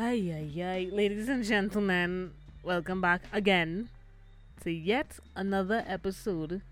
[0.00, 0.88] Ay, ay, ay.
[0.92, 2.30] Ladies and gentlemen,
[2.62, 3.88] welcome back again
[4.62, 6.62] to yet another episode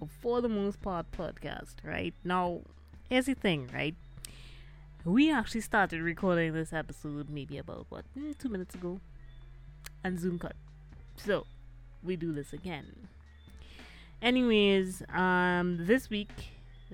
[0.00, 2.12] of For the Most Part podcast, right?
[2.24, 2.62] Now,
[3.08, 3.94] here's the thing, right?
[5.04, 8.98] We actually started recording this episode maybe about, what, mm, two minutes ago?
[10.02, 10.56] And Zoom cut.
[11.14, 11.46] So,
[12.02, 13.06] we do this again.
[14.20, 16.32] Anyways, um, this week,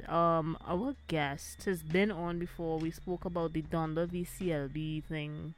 [0.07, 2.79] um, our guest has been on before.
[2.79, 5.55] We spoke about the Donda VCLB thing,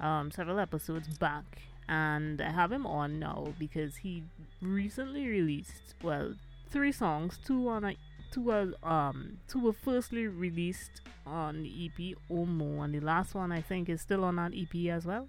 [0.00, 4.24] um, several episodes back, and I have him on now because he
[4.60, 6.34] recently released well
[6.70, 7.96] three songs, two on a
[8.30, 13.52] two were um two were firstly released on the EP Omo, and the last one
[13.52, 15.28] I think is still on that EP as well.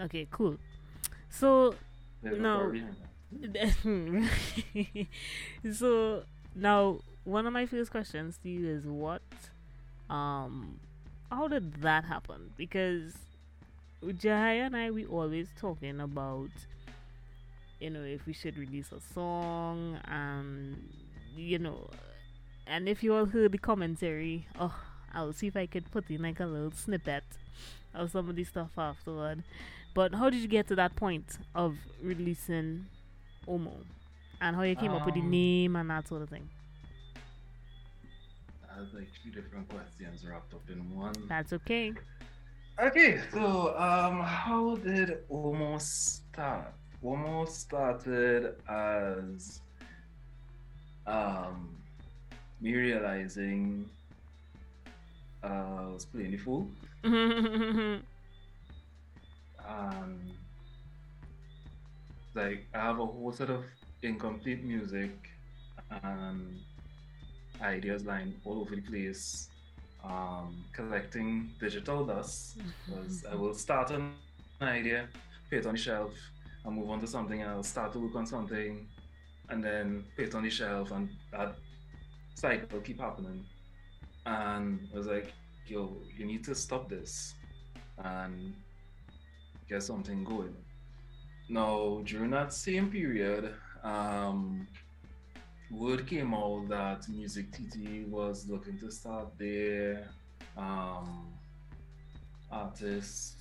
[0.00, 0.56] Okay, cool.
[1.28, 1.74] So
[2.22, 2.72] now,
[5.72, 6.22] so
[6.54, 9.22] now one of my first questions to you is what
[10.08, 10.80] um
[11.30, 12.50] how did that happen?
[12.56, 13.14] Because
[14.04, 16.50] Jehiah and I we always talking about
[17.80, 20.76] you know if we should release a song and
[21.36, 21.88] you know
[22.66, 24.74] and if you all heard the commentary, oh
[25.12, 27.24] I'll see if I could put in like a little snippet
[27.94, 29.42] of some of the stuff afterward.
[29.94, 32.86] But how did you get to that point of releasing
[33.48, 33.72] Omo?
[34.40, 36.48] And how you came um, up with the Um, name and that sort of thing?
[38.80, 41.12] Have like three different questions wrapped up in one.
[41.28, 41.92] That's okay.
[42.80, 46.72] Okay, so um, how did Omo start?
[47.04, 49.60] Omo started as
[51.06, 51.76] um
[52.62, 53.84] me realizing
[55.44, 56.70] uh, I was playing the fool
[57.04, 58.02] and
[62.34, 63.64] like I have a whole set of
[64.02, 65.12] incomplete music
[66.02, 66.60] and
[67.62, 69.48] ideas lying all over the place.
[70.02, 74.14] Um, collecting digital dust because I will start an
[74.62, 75.08] idea,
[75.50, 76.14] put it on the shelf,
[76.64, 77.68] and move on to something else.
[77.68, 78.88] Start to work on something,
[79.50, 81.54] and then put it on the shelf, and that
[82.34, 83.44] cycle keep happening.
[84.24, 85.34] And I was like,
[85.66, 87.34] "Yo, you need to stop this
[87.98, 88.54] and
[89.68, 90.56] get something going."
[91.50, 93.52] Now, during that same period,
[93.82, 94.66] um,
[95.70, 100.08] word came out that Music TT was looking to start their
[100.56, 101.28] um,
[102.50, 103.36] artists.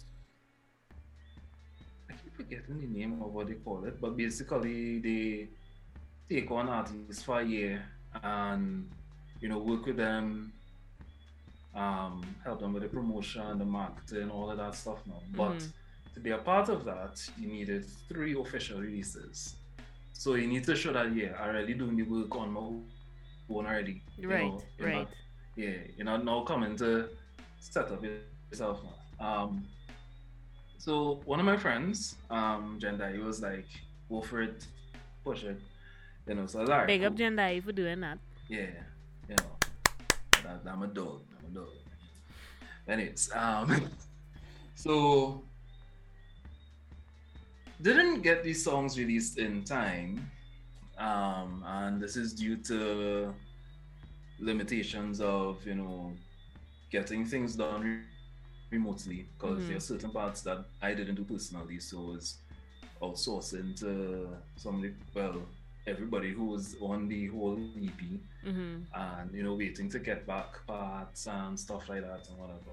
[2.09, 5.47] I keep forgetting the name of what they call it, but basically they
[6.29, 7.83] take on artists for a year
[8.23, 8.89] and
[9.41, 10.51] you know work with them,
[11.75, 15.21] um, help them with the promotion, the marketing, all of that stuff now.
[15.35, 15.73] But Mhm.
[16.13, 19.55] to be a part of that, you needed three official releases.
[20.19, 22.83] So you need to show that yeah, I already doing the work on my own
[23.49, 24.03] already.
[24.21, 24.97] Right, you're right.
[24.97, 25.11] not-
[25.55, 27.07] yeah, you're not now coming to
[27.57, 28.03] set up
[28.51, 29.25] yourself now.
[29.25, 29.63] Um,
[30.77, 33.67] so one of my friends, um, Jendai, he was like,
[34.09, 34.45] go for
[35.23, 35.61] push it.
[36.27, 37.25] You know, so like, Big up cool.
[37.25, 38.17] Jendai for doing that.
[38.49, 38.71] Yeah,
[39.29, 39.51] you know,
[40.43, 41.21] that, I'm a dog.
[41.39, 41.69] I'm a dog.
[42.89, 43.89] Anyways, um,
[44.75, 45.45] so
[47.81, 50.29] didn't get these songs released in time,
[50.97, 53.33] um, and this is due to
[54.39, 56.13] limitations of you know
[56.89, 58.03] getting things done re-
[58.71, 59.67] remotely because Mhm.
[59.67, 62.37] there are certain parts that I didn't do personally, so it's
[63.01, 64.93] outsourcing to somebody.
[65.13, 65.41] Well,
[65.87, 68.75] everybody who was on the whole EP Mm-hmm.
[68.93, 72.71] and you know waiting to get back parts and stuff like that and whatever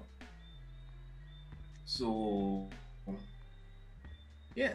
[1.85, 2.69] so
[4.61, 4.73] yeah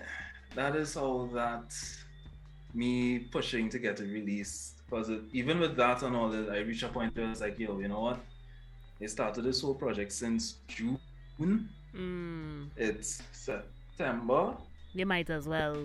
[0.58, 1.68] that is all that
[2.80, 2.92] me
[3.36, 5.08] pushing to get it released because
[5.40, 7.78] even with that and all that i reached a point where i was like yo
[7.82, 8.20] you know what
[9.02, 10.98] i started this whole project since june
[11.94, 12.68] Mm.
[12.76, 14.42] it's september
[14.94, 15.76] You might as well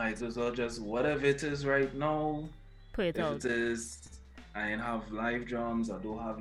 [0.00, 2.44] might as well just whatever it is right now
[2.92, 3.44] put it if out.
[3.44, 3.80] it is
[4.54, 6.40] I ain't have live drums, I don't have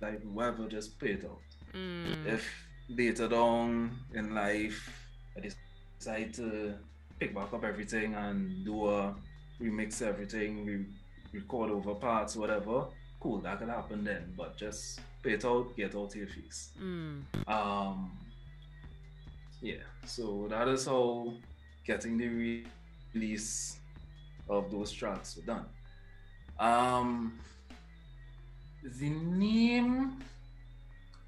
[0.00, 1.40] like whatever, just put it out.
[1.74, 2.26] Mm.
[2.26, 2.42] If
[2.88, 4.80] later down in life
[5.36, 5.40] I
[6.04, 6.74] decide to
[7.18, 9.14] pick back up everything and do a
[9.60, 10.84] remix everything, re-
[11.32, 12.86] record over parts, whatever,
[13.20, 14.34] cool, that could happen then.
[14.36, 16.72] But just play it out, get out your face.
[16.80, 17.22] Mm.
[17.48, 18.10] Um
[19.62, 21.32] yeah, so that is how
[21.86, 22.66] getting the re-
[23.14, 23.78] release
[24.50, 25.64] of those tracks were done.
[26.58, 27.38] Um
[29.00, 30.18] the name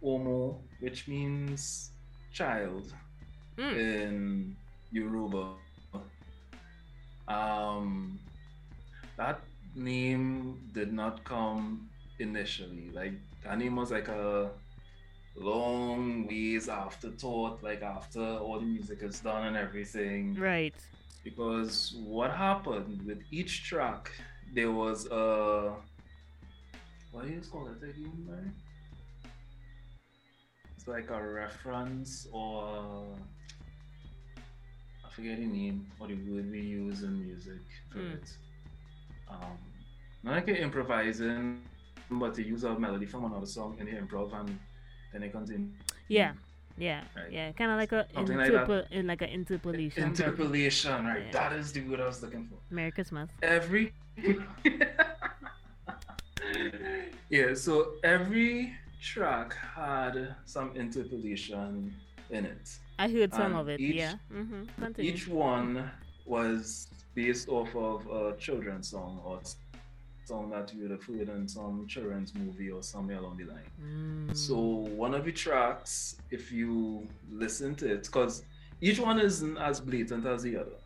[0.04, 1.92] Omo, which means
[2.30, 2.92] child
[3.56, 3.74] Mm.
[3.78, 4.56] in
[4.92, 5.54] Yoruba,
[7.28, 8.18] um
[9.16, 9.40] that
[9.74, 11.88] name did not come
[12.18, 12.90] initially.
[12.92, 13.12] Like
[13.44, 14.50] that name was like a
[15.34, 20.34] long ways after thought, like after all the music is done and everything.
[20.34, 20.74] Right.
[21.24, 24.12] Because what happened with each track,
[24.54, 25.74] there was a
[27.10, 28.54] what do you call it again?
[30.76, 33.35] It's like a reference or I
[35.16, 38.14] forget the name or the word we use in music for Mm.
[38.14, 38.36] it.
[39.30, 39.56] Um,
[40.22, 41.62] not like you're improvising,
[42.10, 44.58] but to use a melody from another song in the improv and
[45.12, 45.68] then it continue.
[46.08, 46.32] Yeah.
[46.78, 47.00] Yeah.
[47.16, 47.32] Right.
[47.32, 47.52] Yeah.
[47.52, 50.02] Kind of like a Something like in like an interpolation.
[50.04, 51.24] Interpolation, right?
[51.26, 51.32] Yeah.
[51.32, 52.58] That is the word I was looking for.
[52.70, 53.30] Merry Christmas.
[53.42, 53.92] every
[57.30, 58.72] yeah so every
[59.02, 61.94] track had some interpolation
[62.30, 63.80] in it I heard some of it.
[63.80, 64.14] each- yeah.
[64.32, 65.00] Mm-hmm.
[65.00, 65.90] Each one
[66.24, 69.40] was based off of a children's song or
[70.24, 73.70] song that you would have heard in some children's movie or somewhere along the line
[73.80, 74.36] Mm.
[74.36, 74.56] so
[75.04, 78.42] one of the tracks if you listen to it because
[78.80, 80.78] each one isn't as blatant as the other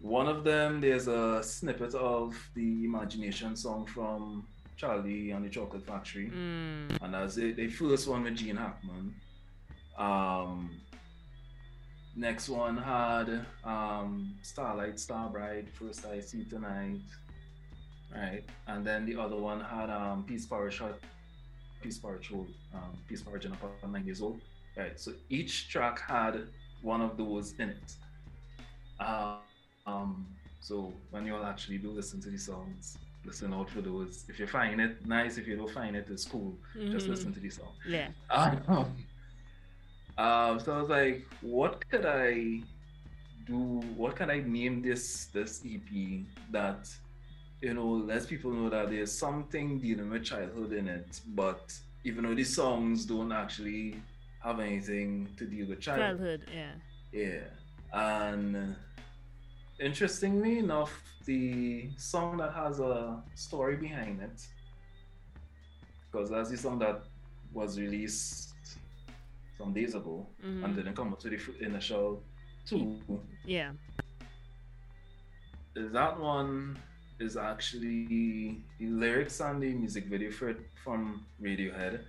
[0.00, 4.46] one of them there's a snippet of the imagination song from
[4.76, 7.02] charlie and the chocolate factory Mm.
[7.02, 9.12] and as the first one with gene hackman
[9.98, 10.70] um
[12.14, 17.00] next one had um starlight starbright first i see tonight
[18.14, 21.00] right and then the other one had um peace parish Hut-
[21.82, 24.40] peace parish Road, um peace in upon nine years old.
[24.76, 26.46] Right so each track had
[26.82, 27.96] one of those in it.
[29.00, 29.36] Uh,
[29.86, 30.26] um
[30.60, 34.24] so when you all actually do listen to the songs listen out for those.
[34.28, 36.58] If you find it nice if you don't find it it's cool.
[36.90, 37.10] Just Mhm.
[37.10, 38.08] listen to the song Yeah.
[38.30, 38.94] um,
[40.18, 42.62] um, so I was like, what could I
[43.46, 43.80] do?
[43.96, 46.88] What can I name this this EP that
[47.60, 51.72] you know lets people know that there's something dealing with childhood in it, but
[52.04, 54.02] even though these songs don't actually
[54.42, 56.42] have anything to deal with childhood.
[56.42, 56.42] Childhood.
[56.52, 56.72] Yeah.
[57.12, 57.44] Yeah.
[57.92, 58.76] And
[59.78, 64.46] interestingly enough, the song that has a story behind it,
[66.10, 67.02] because that's the song that
[67.52, 68.51] was released
[69.58, 70.64] some days ago Mhm.
[70.64, 72.22] and didn't come up to the initial
[72.66, 72.98] two.
[73.44, 73.72] Yeah.
[75.74, 76.78] That one
[77.18, 78.06] is actually
[78.78, 82.04] the lyrics and the music video for it from Radiohead,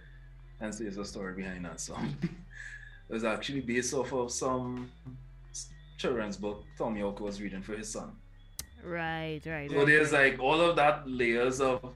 [0.60, 2.16] and so there's a story behind that song.
[2.24, 4.92] it was actually based off of some
[5.98, 8.12] children's book Thom Yorke was reading for his son.
[8.84, 9.42] Right.
[9.46, 9.70] Right.
[9.70, 10.32] So right, there's right.
[10.32, 11.96] like all of that layers of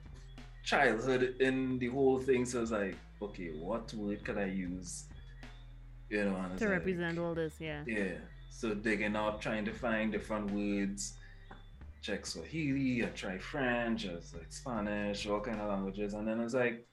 [0.64, 2.46] childhood in the whole thing.
[2.46, 5.04] So it's like, okay, what word could I use?
[6.10, 7.54] You know, and to like- represent all this.
[7.60, 7.82] Yeah.
[7.86, 8.12] yeah.
[8.50, 11.14] So digging up, trying to find different words.
[12.00, 16.40] Check Swahili, I try French, I was like Spanish, all kind of languages, and then
[16.40, 16.86] I was like,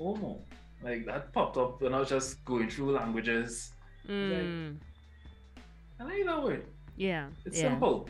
[0.00, 0.40] oh,
[0.82, 3.72] like that popped up when I was just going through languages.
[4.08, 4.76] Mm.
[6.00, 6.66] I like that word.
[6.96, 7.28] Yeah.
[7.44, 7.70] It's yeah.
[7.70, 8.08] simple.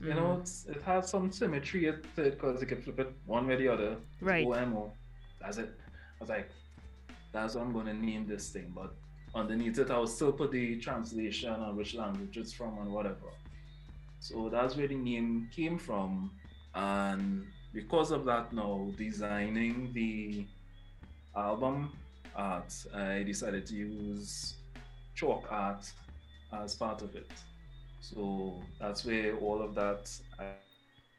[0.00, 0.40] You know, Mhm.
[0.40, 3.58] it's, it has some symmetry to it because you can flip it one way or
[3.58, 3.96] the other.
[4.20, 4.46] Right.
[4.46, 4.92] OMO.
[5.40, 5.70] That's it.
[5.88, 6.50] I was like,
[7.32, 8.72] that's what I'm going to name this thing.
[8.74, 8.94] But
[9.36, 13.30] underneath it, I'll still put the translation and which language it's from and whatever.
[14.20, 16.30] So that's where the name came from.
[16.74, 20.46] And because of that, now designing the
[21.36, 21.92] album
[22.34, 24.54] art, I decided to use
[25.14, 25.90] chalk art
[26.52, 27.30] as part of it.
[28.00, 30.10] So that's where all of that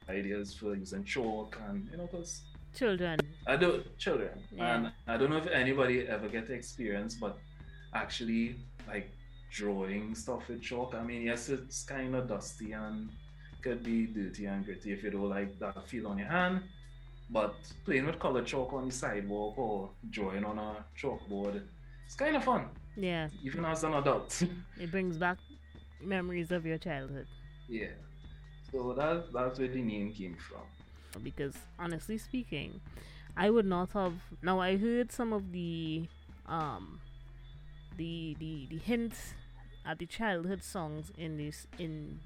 [0.09, 2.41] ideas for using chalk and you know, because
[2.75, 3.19] Children.
[3.47, 4.75] I do children, Yeah.
[4.75, 7.39] and I don't know if anybody ever get the experience, but
[7.93, 8.55] actually
[8.87, 9.09] like
[9.51, 10.93] drawing stuff with chalk.
[10.95, 13.09] I mean, yes, it's kind of dusty and
[13.61, 16.61] could be dirty and gritty if you don't like that feel on your hand.
[17.29, 21.61] But playing with colored chalk on the sidewalk or drawing on a chalkboard,
[22.05, 22.65] it's kind of fun,
[22.95, 23.27] Yeah.
[23.43, 24.43] even as an adult.
[24.79, 25.37] It brings back
[26.01, 27.27] memories of your childhood.
[27.67, 27.87] yeah.
[28.71, 31.23] So that that's where the name came from.
[31.23, 32.79] because honestly speaking,
[33.35, 34.13] I would not have.
[34.43, 36.05] Now I heard some of the
[36.45, 36.99] um
[37.97, 39.33] the the the hints
[39.85, 42.19] at the childhood songs in this in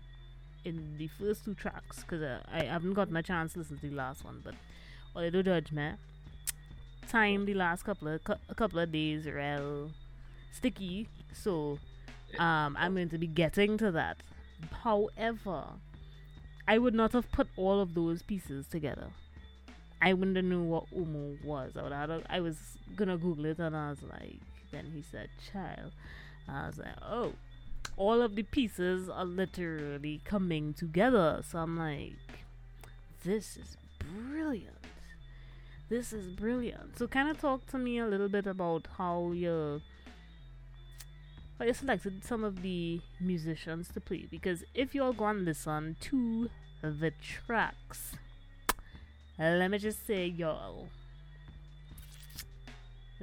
[0.63, 3.89] in the first two tracks because uh, I haven't gotten a chance to listen to
[3.89, 4.53] the last one, but
[5.15, 5.91] or do judge me.
[7.07, 9.91] Time the last couple of cou- a couple of days real
[10.51, 11.79] sticky, so
[12.39, 14.17] um I'm going to be getting to that.
[14.83, 15.63] However,
[16.67, 19.07] I would not have put all of those pieces together.
[20.01, 21.75] I wouldn't have knew what Omo was.
[21.77, 22.57] I would have, I was
[22.95, 24.39] gonna Google it and I was like,
[24.71, 25.91] then he said child.
[26.47, 27.33] I was like, oh,
[27.97, 31.41] all of the pieces are literally coming together.
[31.47, 32.15] So I'm like,
[33.23, 34.75] this is brilliant.
[35.89, 36.97] this is brilliant.
[36.97, 39.81] So, kind of talk to me a little bit about how you
[41.59, 44.25] how you selected some of the musicians to play.
[44.29, 46.49] Because if you all go and listen to
[46.81, 48.13] the tracks,
[49.37, 50.87] let me just say, y'all,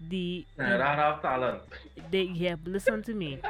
[0.08, 1.62] the Yeah, that have talent.
[2.10, 3.40] they yeah, listen to me.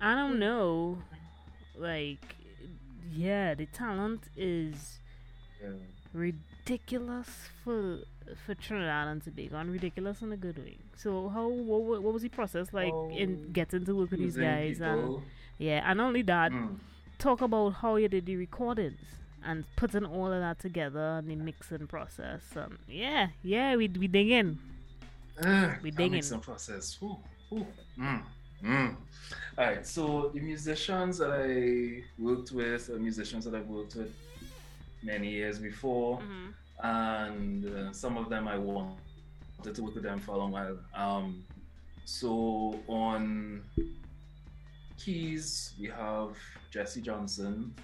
[0.00, 0.98] I don't know,
[1.76, 2.36] like,
[3.12, 4.98] yeah, the talent is
[5.62, 5.70] Yeah.
[6.12, 8.00] ridiculous for
[8.44, 10.76] for Trinidad and Tobago, and ridiculous in a good way.
[10.96, 14.36] So, how what, what was the process like in Oh, getting to work with these
[14.36, 14.80] guys?
[14.80, 15.22] And
[15.58, 16.78] yeah, and only that, Mm.
[17.18, 19.00] talk about how you did the recordings
[19.44, 22.42] and putting all of that together and the mixing process.
[22.56, 24.58] Um, yeah, yeah, we we dig in.
[25.42, 26.22] Ugh, We digging.
[26.22, 26.98] some process.
[27.02, 27.16] Ooh,
[27.52, 27.66] ooh.
[27.98, 28.22] Mm,
[28.64, 28.96] mm.
[29.58, 29.86] All right.
[29.86, 34.12] So the musicians that I worked with, are musicians that I've worked with
[35.02, 36.20] many years before,
[36.82, 40.78] and uh, some of them I wanted to work with them for a long while.
[40.94, 41.44] Um,
[42.04, 43.62] so on
[44.98, 46.36] keys, we have
[46.70, 47.74] Jesse Johnson,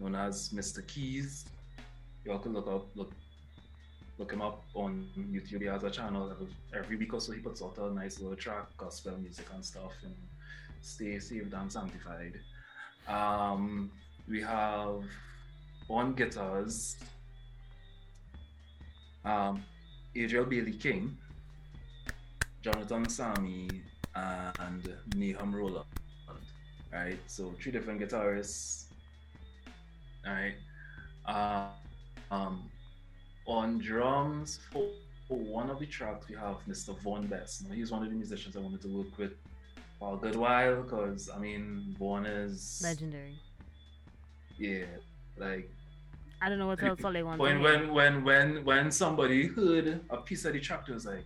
[0.00, 0.86] known as Mr.
[0.86, 1.46] Keys.
[2.24, 3.12] You all could look up look
[4.18, 5.60] look him up on YouTube.
[5.60, 6.34] He has a channel
[6.74, 9.92] every week or so he puts out a nice little track, gospel music and stuff,
[10.02, 10.14] and
[10.80, 12.40] stay saved and sanctified.
[13.08, 13.90] Um,
[14.28, 15.02] we have
[15.88, 16.96] on guitars,
[19.24, 19.62] um,
[20.16, 21.16] Adriel Bailey King,
[22.62, 23.68] Jonathan Sami,
[24.14, 25.84] and Nahum Roland.
[26.92, 28.84] Right, so three different guitarists.
[30.26, 30.54] All right.
[31.26, 31.68] Uh,
[32.34, 32.70] um,
[33.46, 34.88] on drums for,
[35.28, 36.98] for one of the tracks, we have Mr.
[37.00, 37.66] Vaughn Best.
[37.68, 39.32] Now, he's one of the musicians I wanted to work with
[39.98, 43.34] for a good while because I mean, Vaughn is Legendary.
[44.58, 44.84] yeah,
[45.38, 45.70] like
[46.42, 47.40] I don't know what else all they want.
[47.40, 51.24] when when when when when somebody heard a piece of the track, it was like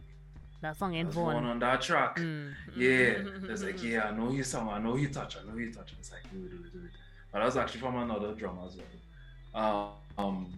[0.63, 1.45] that song ain't Vaughn.
[1.45, 2.17] on that track.
[2.17, 2.53] Mm.
[2.77, 3.15] Yeah,
[3.49, 5.95] it's like yeah, I know you song, I know you touch, I know you touch.
[5.99, 6.91] It's like do it, do it, do it.
[7.33, 9.95] But that was actually from another drummer as well.
[10.19, 10.53] Um,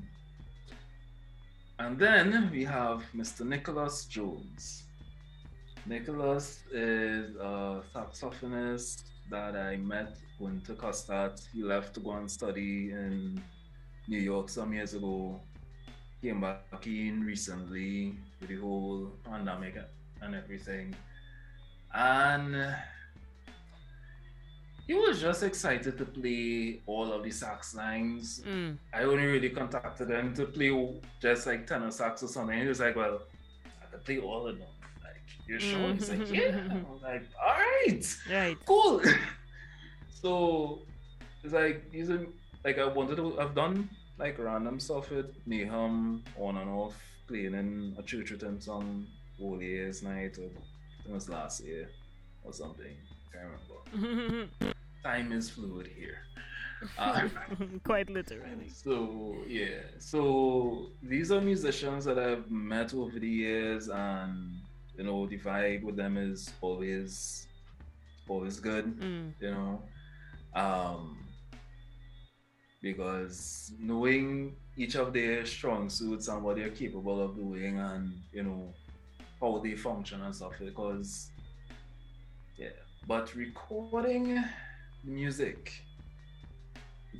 [1.82, 3.44] and then we have Mr.
[3.44, 4.84] Nicholas Jones.
[5.84, 11.48] Nicholas is a saxophonist that I met going to COSTAATT.
[11.52, 13.42] He left to go and study in
[14.06, 15.40] New York some years ago.
[16.22, 19.74] Came back in recently with the whole pandemic
[20.20, 20.94] and everything.
[21.92, 22.76] And
[24.92, 28.42] he was just excited to play all of the sax lines.
[28.46, 28.76] Mm.
[28.92, 30.70] I only really contacted him to play
[31.20, 32.58] just like tenor sax or something.
[32.60, 33.22] He was like, Well,
[33.82, 34.68] I could play all of them.
[35.02, 35.94] Like, you're sure?
[35.94, 36.60] He's like, Yeah.
[36.70, 38.58] I was like, All right, Right.
[38.66, 39.00] cool.
[40.20, 40.82] so
[41.42, 42.26] it's like, these are
[42.62, 46.94] like, I wanted to, I've done like random stuff with Nahum on and off,
[47.28, 49.06] playing in a church with him some
[49.40, 50.50] All Year's night, or
[51.06, 51.88] it was last year
[52.44, 52.94] or something.
[53.32, 53.48] I can't
[53.96, 54.48] remember.
[55.02, 56.18] Time is fluid here.
[56.98, 57.28] Uh,
[57.84, 58.68] Quite literally.
[58.68, 64.58] so yeah, so these are musicians that I've met over the years, and
[64.96, 67.46] you know the vibe with them is always,
[68.28, 68.98] always good.
[68.98, 69.32] Mm.
[69.40, 69.82] You know,
[70.54, 71.18] um,
[72.80, 78.42] because knowing each of their strong suits and what they're capable of doing, and you
[78.42, 78.74] know
[79.40, 80.52] how they function and stuff.
[80.58, 81.30] Because
[82.56, 82.68] yeah,
[83.06, 84.44] but recording
[85.04, 85.72] music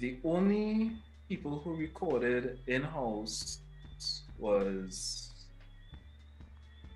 [0.00, 0.92] the only
[1.28, 3.58] people who recorded in house
[4.38, 5.30] was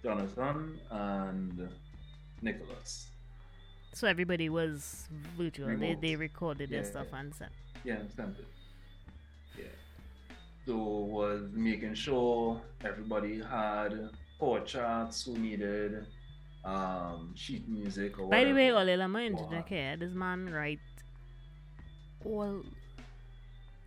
[0.03, 1.69] Jonathan and
[2.43, 3.09] Nicholas.
[3.93, 5.67] So everybody was virtual.
[5.69, 6.01] They Remote.
[6.01, 6.91] they recorded their Yeah.
[6.91, 7.53] stuff and sent.
[7.85, 8.47] Yeah, sent it.
[9.59, 9.65] Yeah.
[10.67, 16.07] So was making sure everybody had chord charts who needed
[16.67, 18.91] um sheet music or By the way, whatever.
[18.93, 19.27] Ole, let me Wow.
[19.27, 19.97] interject here.
[19.97, 20.81] This man write
[22.25, 22.63] all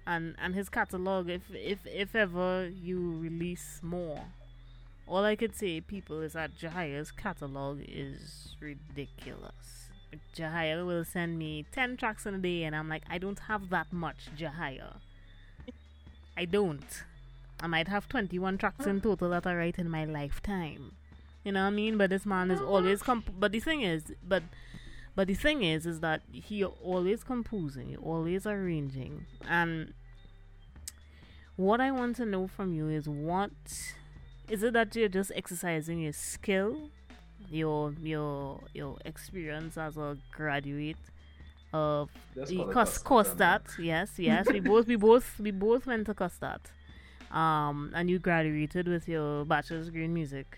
[0.07, 1.29] and and his catalog.
[1.29, 4.21] If if if ever you release more,
[5.07, 9.89] all I could say, people, is that Jehiah's catalog is ridiculous.
[10.33, 13.69] Jehiah will send me ten tracks in a day, and I'm like, I don't have
[13.69, 14.95] that much, Jahia.
[16.37, 17.03] I don't.
[17.61, 20.93] I might have 21 tracks in total that I write in my lifetime.
[21.43, 21.97] You know what I mean?
[21.97, 23.29] But this man is always comp.
[23.37, 24.43] But the thing is, but
[25.15, 29.93] but the thing is, is that he always composing, always arranging, and
[31.55, 33.51] what I want to know from you is what
[34.49, 36.89] is it that you're just exercising your skill,
[37.49, 40.97] your your your experience as a graduate
[41.73, 42.97] of Let's the call it Cos.
[42.99, 43.79] COSTAATT?
[43.79, 44.47] Yes, yes.
[44.51, 46.71] we both we both we both went to COSTAATT.
[47.31, 50.57] Um, and you graduated with your bachelor's degree in music.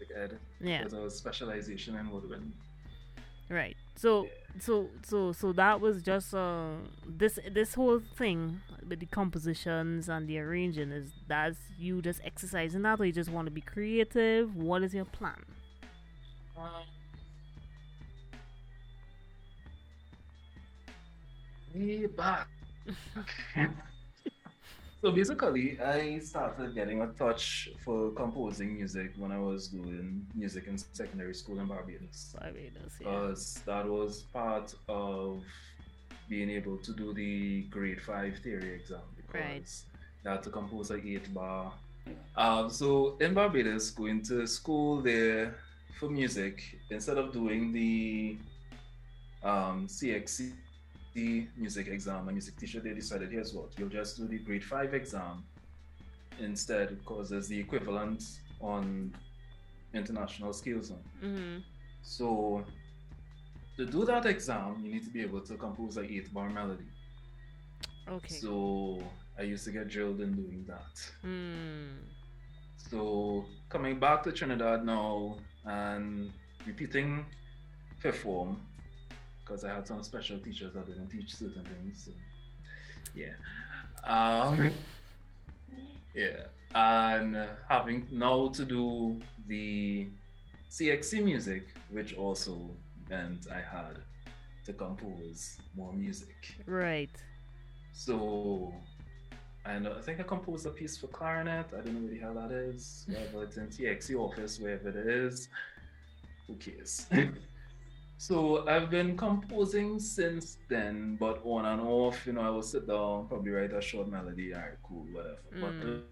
[0.00, 0.38] Music ed.
[0.60, 0.84] Yeah.
[0.84, 2.52] A specialization in woodwind.
[3.48, 3.76] Right.
[3.96, 4.28] So
[4.58, 6.74] so so so that was just uh
[7.06, 12.82] this this whole thing with the compositions and the arranging is that's you just exercising
[12.82, 14.56] that or you just want to be creative?
[14.56, 15.44] What is your plan?
[21.74, 22.48] Way back.
[25.02, 30.66] so basically, I started getting a touch for composing music when I was doing music
[30.66, 32.34] in secondary school in Barbados.
[32.38, 33.06] Barbados, yeah.
[33.10, 35.42] Because that was part of
[36.28, 39.00] being able to do the grade five theory exam.
[39.16, 39.70] Because Right.
[40.24, 41.72] you had to compose a eight bar.
[42.36, 45.56] Um, so in Barbados, going to school there
[45.98, 48.36] for music, instead of doing the
[49.42, 50.52] um, CXC
[51.14, 54.94] music exam, a music teacher, they decided, here's what, you'll just do the grade five
[54.94, 55.44] exam
[56.38, 58.22] instead, because there's the equivalent
[58.60, 59.12] on
[59.92, 60.92] international skills.
[61.22, 61.58] Mm-hmm.
[62.02, 62.64] So
[63.76, 66.84] to do that exam, you need to be able to compose a eight bar melody.
[68.08, 68.34] Okay.
[68.34, 69.02] So
[69.38, 71.10] I used to get drilled in doing that.
[71.22, 71.98] Hmm.
[72.76, 76.32] So coming back to Trinidad now and
[76.66, 77.26] repeating
[77.98, 78.60] fifth form
[79.50, 82.04] because I had some special teachers that didn't teach certain things.
[82.04, 82.12] So
[83.14, 83.34] yeah.
[84.04, 84.70] Um,
[86.14, 86.44] yeah.
[86.72, 90.06] And uh, having now to do the
[90.70, 92.56] CXC music, which also
[93.08, 93.98] meant I had
[94.66, 96.54] to compose more music.
[96.64, 97.10] Right.
[97.92, 98.72] So,
[99.64, 101.66] and I think I composed a piece for clarinet.
[101.76, 103.04] I don't know really how hell that is.
[103.32, 105.48] Whether it's in CXC office, wherever it is.
[106.46, 107.06] Who cares?
[108.26, 112.26] so I've been composing since then, but on and off.
[112.26, 114.52] You know, I will sit down, probably write a short melody.
[114.54, 115.38] Alright, cool, whatever.
[115.58, 116.02] But Mm.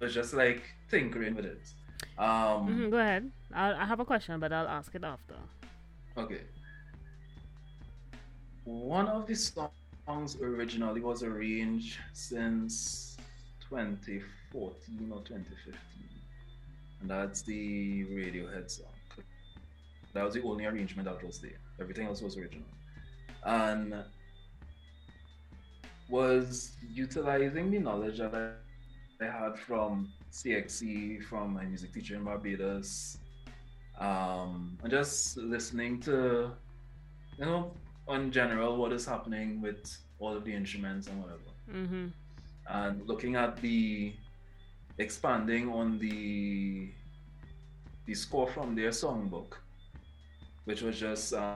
[0.00, 1.60] it's just like tinkering with it.
[2.18, 3.30] Um, hmm Go ahead.
[3.54, 5.34] I'll, I have a question, but I'll ask it after.
[6.16, 6.40] Okay.
[8.64, 13.18] One of the songs originally was arranged since
[13.68, 15.74] 2014 or 2015.
[17.02, 18.86] And that's the Radiohead song.
[20.18, 21.60] That was the only arrangement that was there.
[21.80, 22.66] Everything else was original.
[23.44, 23.94] And
[26.08, 32.24] was utilizing the knowledge that I, I had from CXC, from my music teacher in
[32.24, 33.18] Barbados,
[34.00, 36.50] um, and just listening to,
[37.38, 37.72] you know,
[38.06, 41.40] on general what is happening with all of the instruments and whatever,
[41.72, 42.06] Mm-hmm.
[42.70, 44.14] and looking at the
[44.96, 46.90] expanding on the
[48.06, 49.52] the score from their songbook,
[50.68, 51.54] which was just um,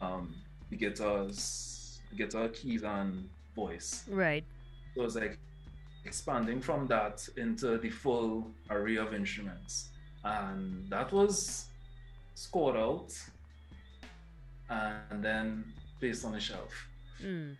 [0.00, 0.34] um,
[0.70, 4.04] the guitars, guitar keys and voice.
[4.08, 4.44] Right.
[4.94, 5.38] So it was like
[6.04, 9.88] expanding from that into the full array of instruments.
[10.22, 11.66] And that was
[12.36, 13.10] scored out
[14.70, 15.64] and then
[15.98, 16.72] placed on the shelf
[17.20, 17.56] Mm.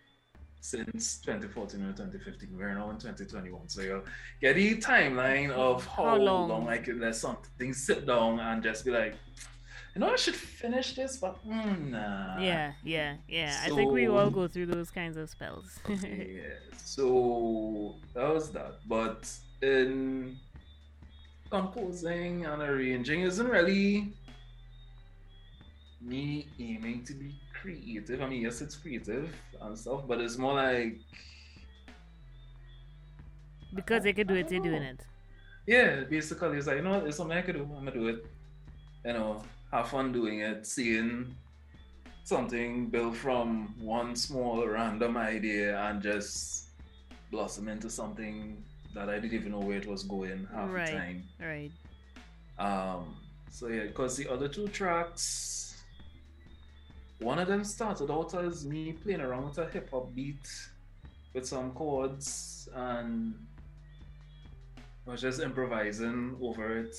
[0.61, 2.57] since 2014 or 2015.
[2.57, 3.67] We're now in 2021.
[3.67, 4.05] So you'll
[4.39, 6.47] get the timeline of how, How long?
[6.47, 6.69] long?
[6.69, 9.15] I can let something sit down and just be like,
[9.95, 12.39] you know, I should finish this, but mm, nah.
[12.39, 13.59] Yeah, yeah, yeah.
[13.63, 15.79] I think we all go through those kinds of spells.
[15.89, 16.55] yeah.
[16.77, 18.79] So that was that.
[18.87, 20.37] But in
[21.49, 24.13] composing and arranging isn't really
[26.01, 28.21] me aiming to be creative.
[28.21, 30.99] I mean, yes, it's creative and stuff, but it's more like
[33.73, 35.05] because they could do it, they're doing it.
[35.67, 37.63] yeah, basically it's like you know it's something I could do.
[37.63, 38.25] I'm gonna do it.
[39.05, 41.35] You know, have fun doing it, seeing
[42.23, 46.69] something built from one small random idea and just
[47.31, 50.85] blossom into something that I didn't even know where it was going half Right.
[50.87, 51.23] the time.
[51.39, 51.71] Right.
[52.57, 53.15] Um,
[53.51, 55.81] so yeah, because the other two tracks,
[57.19, 60.47] one of them started out as me playing around with a hip hop beat
[61.33, 63.33] with some chords, and
[65.07, 66.95] I was just improvising over it.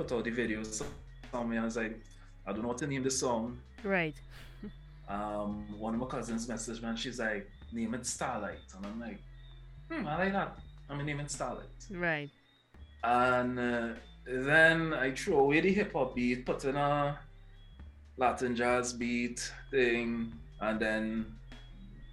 [0.00, 2.00] Put out the video somewhere, I was like,
[2.46, 3.58] I don't know what to name the song.
[3.84, 4.14] Right.
[5.10, 9.00] Um, one of my cousins messaged me, and she's like, name it Starlight, and I'm
[9.00, 9.18] like,
[9.90, 10.56] hmm, I like that.
[10.88, 11.66] I'm gonna name it Starlight.
[11.90, 12.30] Right.
[13.02, 13.88] And uh,
[14.24, 17.18] then I threw away the hip hop beat, put in a
[18.16, 21.26] Latin jazz beat thing, and then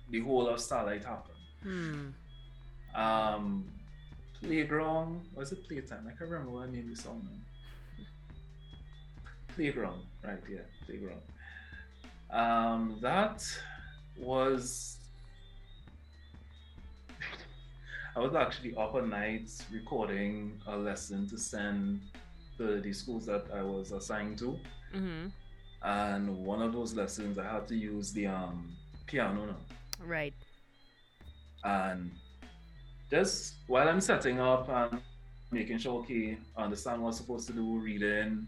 [0.10, 1.38] the whole of Starlight happened.
[1.64, 3.00] Hmm.
[3.00, 3.66] Um,
[4.42, 6.08] Playground, was it Playtime?
[6.08, 7.30] I can't remember what I named the song.
[9.58, 10.38] Playground, right?
[10.48, 11.22] Yeah, Playground.
[12.30, 13.44] Um, that
[14.16, 15.00] was.
[18.16, 22.02] I was actually up at night recording a lesson to send
[22.58, 24.60] to the schools that I was assigned to.
[24.96, 25.28] Mm-hmm.
[25.82, 28.76] And one of those lessons, I had to use the um,
[29.08, 29.58] piano now.
[30.06, 30.34] Right.
[31.64, 32.12] And
[33.10, 35.02] just while I'm setting up and
[35.52, 38.48] making sure, okay, I understand what I'm supposed to do, reading,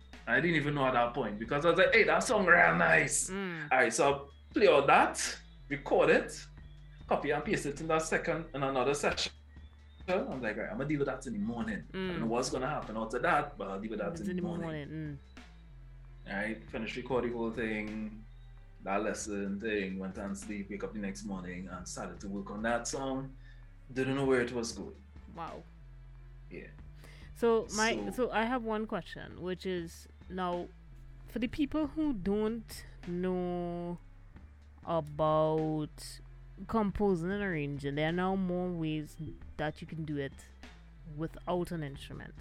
[0.27, 2.75] I didn't even know at that point because I was like, hey, that song real
[2.75, 3.29] nice.
[3.29, 3.71] Mm.
[3.71, 5.37] All right, so I play all that,
[5.69, 6.45] record it,
[7.07, 9.31] copy and paste it in that second in another session.
[10.07, 11.83] I'm like, all right, I'm gonna deal with that in the morning.
[11.93, 12.29] I don't know Mm.
[12.29, 14.63] what's gonna happen after that, but I'll deal with that It's in the morning.
[14.65, 15.19] morning.
[16.29, 18.23] All right, finish record the whole thing,
[18.83, 22.51] that lesson thing, went and sleep, wake up the next morning, and started to work
[22.51, 23.29] on that song.
[23.93, 24.89] Didn't know where it was going.
[24.89, 25.35] Mm.
[25.37, 25.63] Wow.
[26.49, 26.67] Yeah.
[27.35, 30.67] So my So- so I have one question, which is now
[31.31, 33.97] for the people who don't know
[34.85, 36.19] about
[36.67, 39.15] composing and arranging, there are now more ways
[39.57, 40.33] that you can do it
[41.17, 42.33] without an instrument,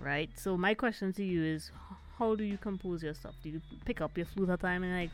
[0.00, 0.30] right?
[0.36, 1.70] So my question to you is,
[2.18, 3.34] how do you compose your stuff?
[3.42, 5.10] Do you pick up your flute at time and like,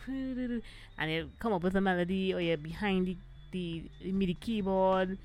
[0.98, 3.16] and you come up with a melody, or you're behind the
[3.50, 5.18] the, MIDI keyboard?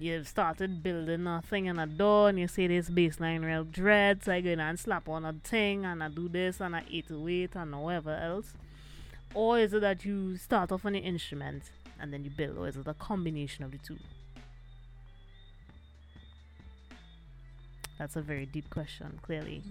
[0.00, 4.24] You've started building a thing and a DAW and you see this bassline real dread,
[4.24, 6.84] so I go in and slap on a thing and I do this and I
[6.90, 8.54] 808 and whatever else.
[9.34, 11.64] Or is it that you start off on the instrument
[12.00, 13.98] and then you build, or is it a combination of the two?
[17.98, 19.62] That's a very deep question, clearly.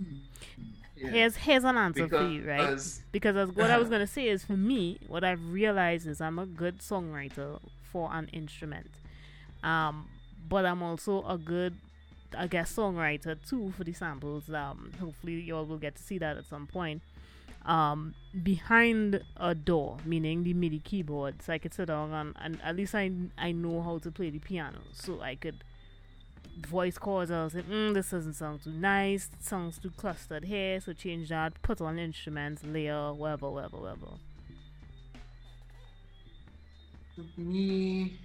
[0.95, 1.09] Yeah.
[1.09, 2.59] Here's here's an answer for you, right?
[2.69, 6.21] Because- Because as what I was gonna say is for me, what I've realized is
[6.21, 7.59] I'm a good songwriter
[7.91, 8.91] for an instrument,
[9.63, 10.07] um,
[10.47, 11.75] but I'm also a good,
[12.37, 14.49] I guess, songwriter too for the samples.
[14.49, 17.01] Um, hopefully y'all will get to see that at some point.
[17.65, 22.61] Um, behind a DAW, meaning the MIDI keyboard, so I could sit down and, and
[22.63, 25.63] at least I I know how to play the piano, so I could
[26.67, 27.31] voice chords.
[27.31, 29.29] I was like, mm, this doesn't sound too nice.
[29.33, 30.79] It sounds too clustered here.
[30.79, 31.61] So change that.
[31.61, 34.07] Put on instruments, layer, whatever, whatever, whatever.
[37.37, 38.17] me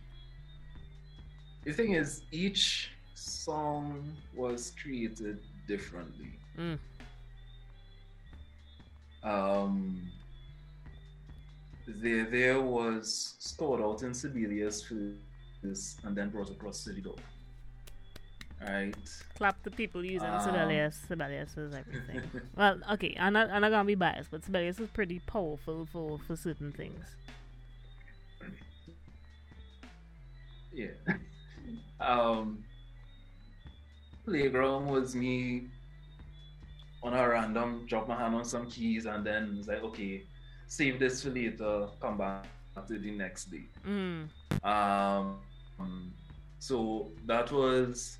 [1.64, 6.78] the thing is each song was created differently Mm.
[9.22, 10.00] um
[11.86, 17.02] there there was stored out in Sibelius first and then brought across to the
[18.60, 18.94] right
[19.36, 20.40] Clap the people using Um.
[20.40, 20.96] Sibelius.
[21.08, 22.22] Sibelius is everything.
[22.56, 26.18] well, okay, I'm not, I'm not gonna be biased, but Sibelius is pretty powerful for,
[26.26, 27.04] for certain things.
[30.72, 30.88] yeah
[32.04, 32.64] um
[34.24, 35.68] playground was me
[37.02, 40.24] on a random drop my hand on some keys and then it's like okay
[40.66, 42.46] save this for later come back
[42.88, 43.64] to the next day.
[43.86, 44.28] Mm.
[44.64, 45.38] um
[46.58, 48.18] so that was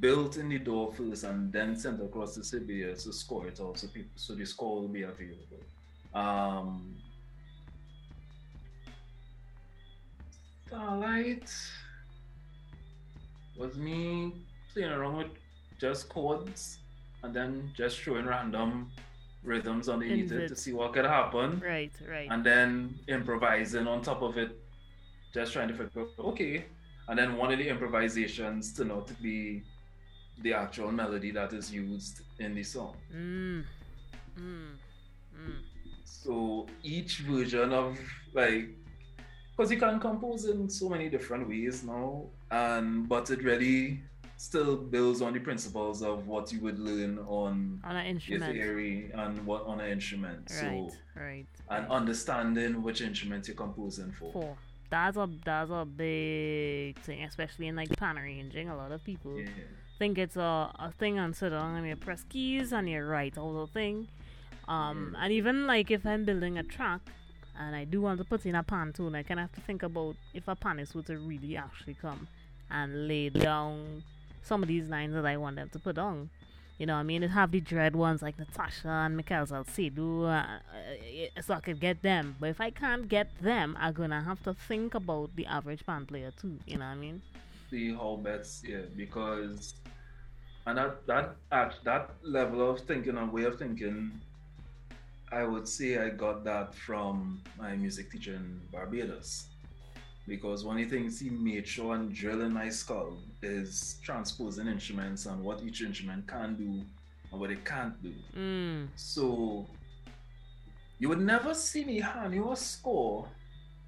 [0.00, 3.78] built in the DAW first and then sent across to Sibelius to score it out
[3.78, 5.62] so people so the score will be available.
[6.14, 6.96] Um
[10.66, 11.50] Starlight
[13.56, 14.32] was me
[14.72, 15.26] playing around with
[15.80, 16.78] just chords
[17.22, 18.90] and then just throwing random
[19.42, 22.28] rhythms underneath it to see what could happen Right, right.
[22.30, 24.58] and then improvising on top of it,
[25.32, 26.64] just trying to figure out okay.
[27.08, 29.62] And then one of the improvisations to be
[30.42, 32.96] the actual melody that is used in the song.
[33.14, 33.64] Mm.
[34.38, 34.70] Mm.
[35.36, 35.58] Mm.
[36.04, 37.98] So each version of
[38.32, 38.70] like,
[39.56, 44.00] because you can compose in so many different ways now, and but it really
[44.36, 48.52] still builds on the principles of what you would learn on On an instrument.
[48.52, 50.50] theory and what on an instrument.
[50.50, 51.46] Right, So right.
[51.70, 54.32] and understanding which instrument you're composing for.
[54.32, 54.56] Four.
[54.90, 58.68] That's a that's a big thing, especially in like pan arranging.
[58.68, 59.48] A lot of people Yeah.
[59.98, 63.38] think it's a, a thing and sit down and you press keys and you write
[63.38, 64.08] all the thing.
[64.66, 65.18] Um, Mm.
[65.24, 67.00] and even like if I'm building a track
[67.58, 69.60] and I do want to put in a pan tune, I kind of have to
[69.60, 72.28] think about if a panist were to really actually come
[72.70, 74.02] and lay down
[74.42, 76.30] some of these lines that I want them to put on.
[76.78, 80.28] You know, I mean, it have the dread ones like Natasha and Mikhail Salcedo, uh,
[80.28, 82.34] uh, so I could get them.
[82.40, 86.04] But if I can't get them, I'm gonna have to think about the average pan
[86.04, 86.58] player too.
[86.66, 87.22] You know what I mean?
[87.74, 89.74] exactly how best, yeah, because
[90.66, 94.20] and that that at that level of thinking and way of thinking,
[95.34, 99.48] I would say I got that from my music teacher in Barbados.
[100.28, 104.68] Because one of the things he made sure and drill in my skull is transposing
[104.68, 106.82] instruments and what each instrument can do
[107.32, 108.14] and what it can't do.
[108.36, 108.88] Mm.
[108.94, 109.66] So
[111.00, 113.26] you would never see me hand you a score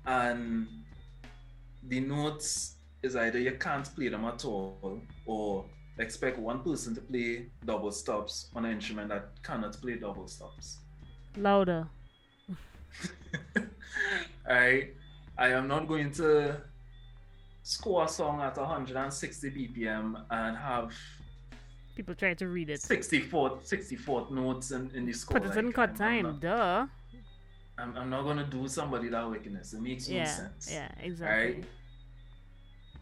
[0.04, 0.66] and
[1.84, 5.64] the notes is either you can't play them at all or
[5.98, 10.78] expect one person to play double stops on an instrument that cannot play double stops.
[11.36, 11.86] Louder.
[14.48, 14.88] I
[15.38, 16.56] I am not going to
[17.62, 20.92] score a song at 160 BPM and have
[21.96, 22.80] People try to read it.
[22.80, 25.40] 64th, 64th notes in, in the score.
[25.40, 26.86] But it doesn't cut I'm- I'm time, not- duh.
[27.78, 29.72] I'm, I'm not gonna do somebody that wickedness.
[29.74, 30.70] It makes no sense.
[30.72, 31.52] yeah, exactly.
[31.54, 31.64] Right?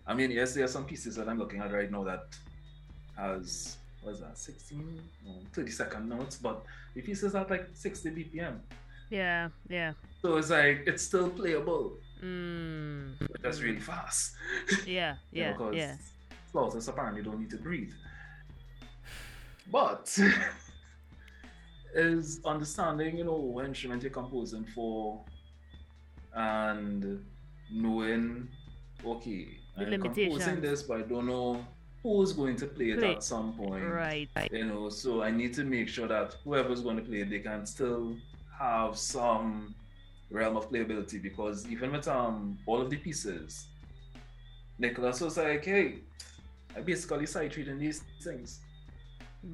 [0.06, 2.36] I mean, yes, there are some pieces that I'm looking at right now that
[3.16, 6.64] has what's that, 16, no, 30 second notes, but
[6.94, 8.60] the pieces are like 60 BPM.
[9.10, 9.92] Yeah, yeah.
[10.22, 13.18] So it's like it's still playable, Mm.
[13.18, 14.34] but that's really fast.
[14.86, 15.96] Yeah, yeah You know, yeah,
[16.52, 17.92] flautists apparently don't need to breathe.
[19.70, 20.18] But
[21.94, 25.20] is understanding, you know, what instrument you're composing for
[26.34, 27.24] and
[27.70, 28.48] knowing,
[29.04, 31.64] okay, I'm composing this, but I don't know
[32.04, 33.14] who's going to play it Play.
[33.14, 33.82] at some point.
[33.82, 34.28] Right.
[34.52, 37.38] You know, so I need to make sure that whoever's going to play it, they
[37.38, 38.14] can still
[38.56, 39.74] have some
[40.30, 43.66] realm of playability because even with um all of the pieces,
[44.78, 46.00] Nicholas was like, hey,
[46.76, 48.60] I basically sight reading these things.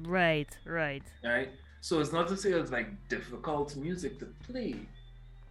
[0.03, 1.03] Right, right.
[1.23, 1.51] Right?
[1.79, 4.75] So it's not to say it's like difficult music to play.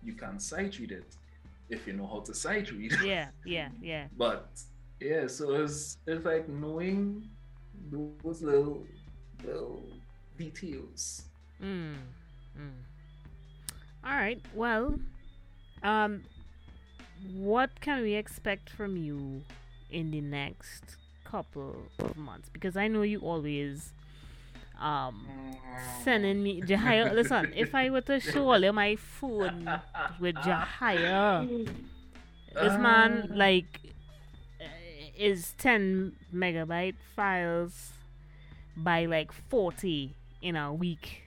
[0.02, 1.16] You can sight read it
[1.70, 2.92] if you know how to sight read.
[3.02, 4.06] Yeah, yeah, yeah.
[4.18, 4.50] But
[5.00, 7.28] yeah, so it's it's like knowing
[7.90, 8.86] those little
[9.44, 9.82] little
[10.38, 11.22] details.
[11.62, 11.94] Mm.
[12.58, 12.70] Mm.
[14.04, 14.40] All right.
[14.54, 14.98] Well,
[15.82, 16.22] um,
[17.34, 19.42] what can we expect from you
[19.90, 22.48] in the next couple of months?
[22.52, 23.92] Because I know you always
[24.80, 25.26] um
[26.02, 27.12] sending me Jehiah.
[27.12, 29.80] Listen, if I were to show all my phone
[30.18, 31.46] with Jehiah,
[32.54, 33.34] this man Ah.
[33.34, 33.88] like uh,
[35.20, 37.90] is 10 megabyte files
[38.76, 41.24] by like 40 in a week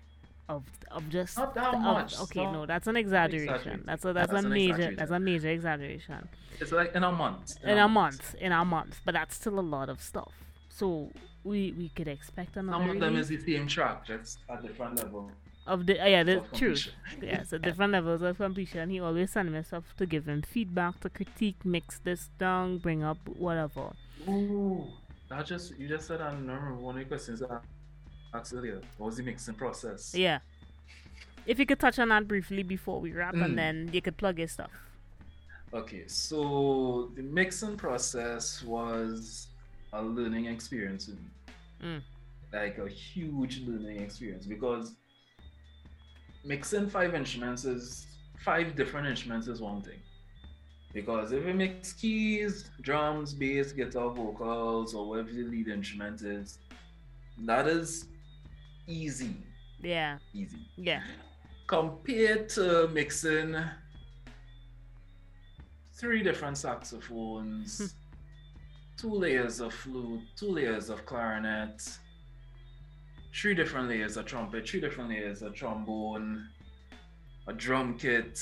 [0.49, 4.31] of of just Not that of- much, okay no that's an exaggeration that's a that's,
[4.31, 4.95] That's a major exaggeration.
[4.97, 6.27] that's a major exaggeration
[6.59, 7.53] It's like in a month.
[7.63, 10.31] in a month in a month but that's still a lot of stuff
[10.69, 11.09] so
[11.43, 14.61] we we could expect another Some of them release is the same track, just at
[14.61, 15.29] different level.
[15.65, 16.89] Of the uh, yeah the truth
[17.21, 21.09] yeah so different levels of completion he always me stuff to give him feedback to
[21.09, 23.91] critique mix this down bring up whatever
[24.27, 24.85] Ooh,
[25.29, 27.59] that just you just said I remember one of the questions I
[28.33, 28.81] asked earlier.
[28.97, 30.13] What was the mixing process?
[30.15, 30.39] Yeah.
[31.45, 33.45] If you could touch on that briefly before we wrap, Mm.
[33.45, 34.71] and then you could plug your stuff.
[35.73, 39.47] Okay, so the mixing process was
[39.91, 41.09] a learning experience.
[41.83, 42.01] Mm.
[42.53, 44.93] like a huge learning experience because
[46.43, 48.07] mixing five instruments is
[48.43, 49.99] five different instruments is one thing.
[50.93, 56.59] Because if you mix keys, drums, bass, guitar, vocals, or whatever the lead instrument is,
[57.45, 58.05] that is
[58.87, 59.35] easy,
[59.81, 60.67] Yeah, easy.
[60.77, 61.01] yeah,
[61.65, 63.55] Compared to mixing
[65.95, 67.85] three different saxophones, hmm.
[68.97, 71.97] two layers of flute, two layers of clarinet,
[73.33, 76.47] three different layers of trumpet, three different layers of trombone,
[77.47, 78.39] a drum kit,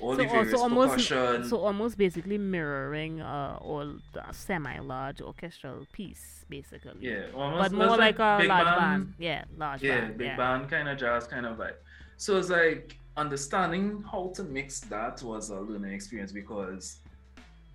[0.00, 1.44] all so the various also almost percussion.
[1.44, 6.92] so almost basically mirroring uh all the semi-large orchestral piece, basically.
[7.00, 9.14] yeah, almost but more almost like a big large band.
[9.18, 10.18] Yeah, large yeah, band.
[10.18, 10.36] big yeah.
[10.36, 11.74] band kind of jazz kind of vibe.
[12.16, 16.98] So it's like understanding how to mix that was a learning experience because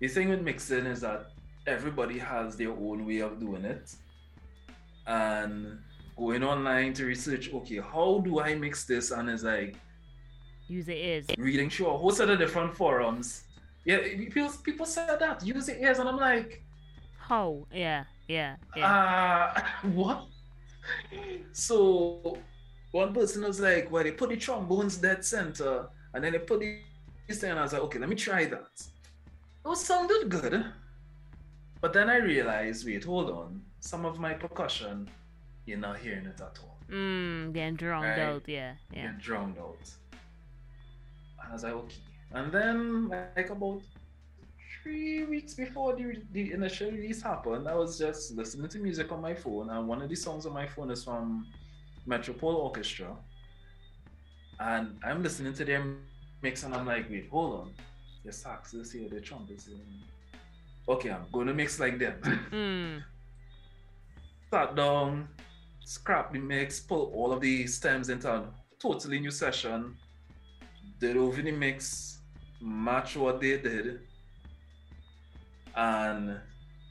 [0.00, 1.30] the thing with mixing is that
[1.66, 3.94] everybody has their own way of doing it.
[5.06, 5.78] And
[6.16, 9.10] going online to research, okay, how do I mix this?
[9.10, 9.76] And it's like
[10.68, 11.26] Use the ears.
[11.38, 13.44] reading sure, a whole set of different forums.
[13.84, 15.46] Yeah, people people said that.
[15.46, 16.62] Use the ears, and I'm like,
[17.18, 17.66] How?
[17.72, 19.52] Yeah, yeah, yeah.
[19.54, 20.26] uh, what?
[21.52, 22.38] So
[22.92, 26.60] one person was like, well, they put the trombones dead center, and then they put
[26.60, 26.78] the
[27.28, 28.70] this thing, and I was like, okay, let me try that.
[29.64, 30.64] It was sounded good.
[31.80, 33.62] But then I realized, wait, hold on.
[33.80, 35.08] Some of my percussion,
[35.66, 36.76] you're not hearing it at all.
[36.90, 38.18] Mm, getting drowned Right.
[38.20, 38.42] out.
[38.48, 39.02] Yeah, yeah.
[39.02, 39.78] You're drowned out.
[41.42, 41.96] And I was like, okay.
[42.32, 43.80] And then like about
[44.82, 49.20] three weeks before the, the initial release happened, I was just listening to music on
[49.20, 51.46] my phone, and one of the songs on my phone is from
[52.06, 53.14] Metropole Orchestra.
[54.58, 55.84] And I'm listening to their
[56.42, 57.72] mix, and I'm like, wait, hold on.
[58.24, 59.76] The sax is here, the trumpets here.
[60.88, 62.14] Okay, I'm going to mix like them.
[62.52, 63.02] Mm.
[64.50, 65.28] Sat down,
[65.84, 68.44] scrap the mix, pull all of the stems into a
[68.78, 69.96] totally new session,
[71.00, 72.18] did over the mix,
[72.60, 74.00] match what they did,
[75.74, 76.38] and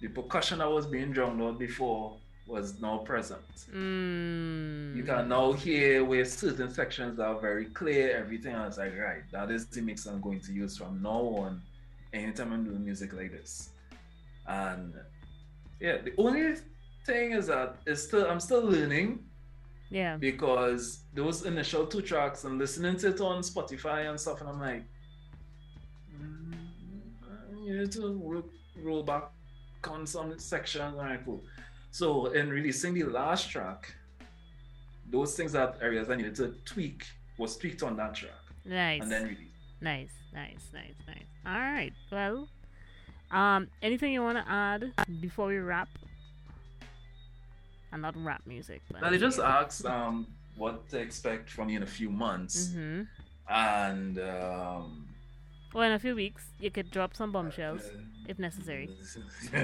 [0.02, 3.42] the percussion that was being drummed out before was now present.
[3.74, 4.96] Mm.
[4.96, 9.50] You can now hear where certain sections are very clear, everything else like right, that
[9.50, 11.62] is the mix I'm going to use from now on
[12.14, 13.70] anytime I'm doing music like this.
[14.48, 14.94] And
[15.80, 16.58] yeah, the only
[17.06, 19.20] thing is that it's still I'm still learning
[19.90, 20.18] Yeah.
[20.18, 24.60] because those initial two tracks and listening to it on Spotify and stuff, and I'm
[24.60, 24.84] like,
[26.14, 26.56] mm,
[27.66, 28.44] you need to roll,
[28.82, 29.24] roll back
[29.88, 30.96] on some sections.
[30.98, 31.44] All right, cool.
[31.92, 33.96] So in releasing the last track,
[35.10, 37.06] those things that areas I needed to tweak
[37.38, 38.32] was tweaked on that track
[38.66, 39.02] Nice.
[39.04, 39.42] and then released.
[39.82, 41.28] Nice, nice, nice, nice.
[41.46, 41.94] All right.
[42.12, 42.48] Well,
[43.32, 44.92] um, anything you want to add
[45.22, 45.90] before we wrap?
[47.96, 48.82] And not rap music.
[48.92, 50.28] But Now they just asked um,
[50.58, 53.04] what to expect from you in a few months, Mm-hmm.
[53.48, 55.08] and um,
[55.74, 57.84] Well, in a few weeks, you could drop some bombshells
[58.28, 58.90] if necessary.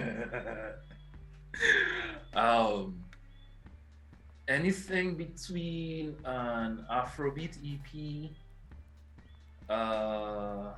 [2.34, 3.04] um,
[4.48, 8.30] anything between an Afrobeat EP,
[9.70, 10.72] uh,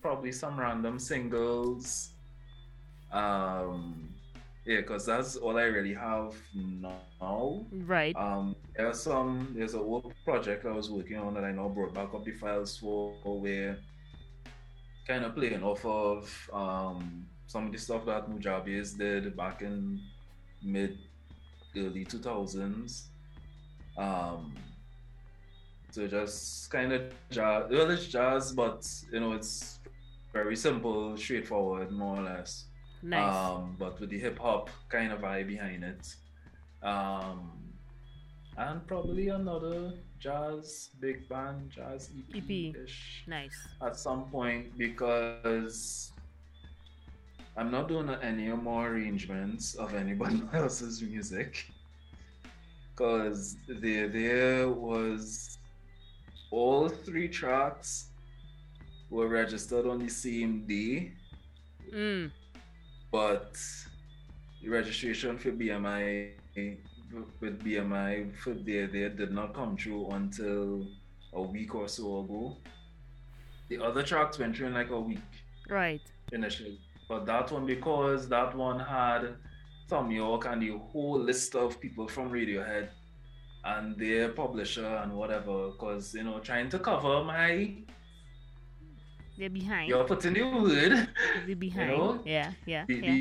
[0.00, 2.10] probably some random singles.
[3.10, 4.09] Um,
[4.70, 7.66] yeah, because that's all I really have now.
[7.72, 8.14] Right.
[8.14, 11.92] Um, there's some there's a work project I was working on that I now brought
[11.92, 13.78] back up the files for where
[15.08, 20.00] kind of playing off of um some of the stuff that Nujabes did back in
[20.62, 20.98] mid
[21.76, 23.06] early 2000s.
[23.98, 24.54] Um,
[25.90, 29.80] so just kind of jazz, well, it's jazz, but you know, it's
[30.32, 32.66] very simple, straightforward, more or less
[33.02, 33.34] nice.
[33.34, 36.14] um, but with the hip hop kind of vibe behind it.
[36.82, 37.52] Um,
[38.56, 43.56] and probably another jazz big band jazz EP ish nice.
[43.82, 46.12] at some point because
[47.56, 51.66] I'm not doing any more arrangements of anybody else's music.
[52.94, 55.58] Because there, there was
[56.50, 58.08] all three tracks
[59.08, 61.12] were registered on the same day
[61.92, 62.30] Mm.
[63.10, 63.58] But
[64.62, 66.32] the registration for BMI
[67.40, 70.86] with BMI for there there did not come through until
[71.32, 72.56] a week or so ago.
[73.68, 75.18] The other tracks went through in like a week
[75.68, 76.02] Right.
[76.32, 79.34] initially, but that one because that one had
[79.88, 82.88] Thom Yorke and the whole list of people from Radiohead
[83.64, 87.74] and their publisher and whatever, because you know trying to cover my
[89.40, 89.88] They're behind.
[89.88, 91.08] you're putting the word
[91.46, 91.88] They're behind.
[91.88, 92.20] know?
[92.26, 92.52] Yeah.
[92.66, 92.84] Yeah.
[92.86, 93.14] the, Yeah.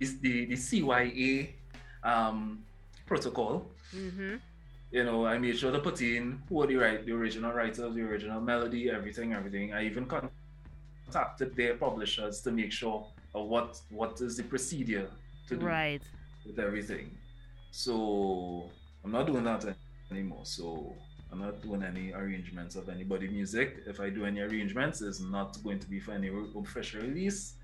[0.00, 1.50] the, the, the CYA
[2.02, 2.64] um,
[3.06, 3.70] protocol.
[3.94, 4.34] Mm-hmm.
[4.90, 7.94] You know, I made sure to put in who are the right, the original writers,
[7.94, 9.72] the original melody, everything, everything.
[9.72, 10.06] I even
[11.06, 15.08] contacted their publishers to make sure of what what is the procedure
[15.48, 16.02] to do Right.
[16.44, 17.16] with everything.
[17.70, 18.68] So
[19.04, 19.64] I'm not doing that
[20.10, 20.44] anymore.
[20.44, 20.92] So
[21.32, 23.82] I'm not doing any arrangements of anybody music.
[23.86, 27.54] If I do any arrangements, it's not going to be for any official release.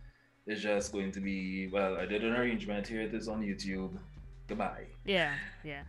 [0.46, 3.00] It's just going to be well, I did an arrangement here.
[3.02, 3.90] It is on YouTube.
[4.46, 4.86] Goodbye.
[5.04, 5.32] Yeah.
[5.64, 5.82] Yeah.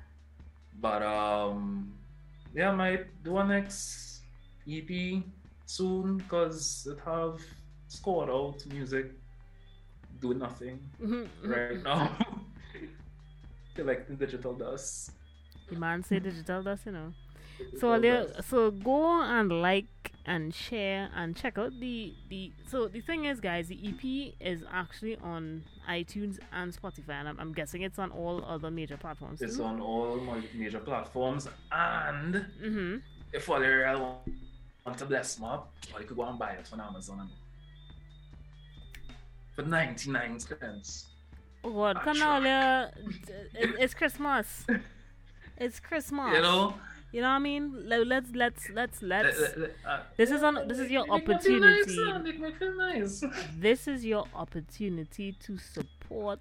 [0.82, 1.94] But um,
[2.56, 4.22] yeah, I might do a next
[4.68, 5.22] EP
[5.68, 7.40] soon because it have
[7.88, 9.12] scored out music,
[10.20, 11.52] do nothing Mm-hmm.
[11.52, 12.18] right now.
[13.76, 15.12] Collecting digital dust.
[15.70, 17.14] The man say digital does, you know.
[17.80, 19.86] So there, so go and like
[20.26, 22.52] and share and check out the the.
[22.68, 27.40] So the thing is, guys, the EP is actually on iTunes and Spotify, and I'm,
[27.40, 29.42] I'm guessing it's on all other major platforms.
[29.42, 29.64] It's too.
[29.64, 32.98] on all my major platforms, and Mm-hmm.
[33.34, 34.00] if all you really
[34.86, 37.30] want to bless me up, or you could go and buy it on Amazon and
[39.56, 41.08] for 99 cents.
[41.64, 42.90] Oh God, come now,
[43.56, 44.66] it's Christmas.
[45.58, 46.36] It's Christmas.
[46.36, 46.76] You know,
[47.12, 47.88] You know what I mean?
[47.88, 49.40] Let- Let's let's let's let's.
[49.86, 52.24] Uh, This is on- this is your make me feel nice, opportunity.
[52.24, 53.24] Make me feel nice.
[53.60, 56.40] This is your opportunity to support,